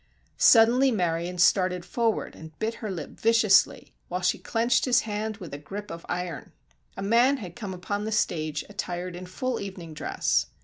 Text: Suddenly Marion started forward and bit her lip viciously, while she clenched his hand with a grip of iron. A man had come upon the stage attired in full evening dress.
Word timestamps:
Suddenly 0.39 0.89
Marion 0.89 1.37
started 1.37 1.85
forward 1.85 2.33
and 2.35 2.57
bit 2.57 2.73
her 2.81 2.89
lip 2.89 3.11
viciously, 3.11 3.93
while 4.07 4.21
she 4.21 4.39
clenched 4.39 4.85
his 4.85 5.01
hand 5.01 5.37
with 5.37 5.53
a 5.53 5.59
grip 5.59 5.91
of 5.91 6.07
iron. 6.09 6.53
A 6.97 7.03
man 7.03 7.37
had 7.37 7.55
come 7.55 7.71
upon 7.75 8.05
the 8.05 8.11
stage 8.11 8.65
attired 8.67 9.15
in 9.15 9.27
full 9.27 9.59
evening 9.59 9.93
dress. 9.93 10.47